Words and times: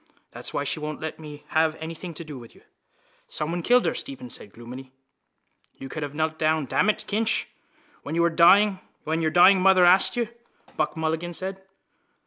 That's 0.31 0.51
why 0.51 0.63
she 0.63 0.79
won't 0.79 0.99
let 0.99 1.19
me 1.19 1.43
have 1.49 1.75
anything 1.75 2.15
to 2.15 2.23
do 2.23 2.39
with 2.39 2.55
you. 2.55 2.63
—Someone 3.27 3.61
killed 3.61 3.85
her, 3.85 3.93
Stephen 3.93 4.31
said 4.31 4.51
gloomily. 4.51 4.91
—You 5.77 5.89
could 5.89 6.01
have 6.01 6.15
knelt 6.15 6.39
down, 6.39 6.65
damn 6.65 6.89
it, 6.89 7.05
Kinch, 7.05 7.45
when 8.01 8.15
your 8.15 8.31
dying 8.31 8.79
mother 9.05 9.85
asked 9.85 10.15
you, 10.17 10.29
Buck 10.75 10.97
Mulligan 10.97 11.33
said. 11.33 11.61